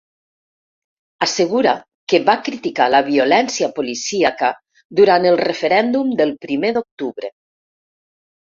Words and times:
Assegura 1.25 1.73
que 2.13 2.19
va 2.29 2.35
criticar 2.47 2.87
la 2.95 3.03
violència 3.11 3.69
policíaca 3.77 4.51
durant 5.03 5.31
el 5.35 5.39
referèndum 5.45 6.11
del 6.23 6.35
primer 6.49 6.75
d’octubre. 6.83 7.35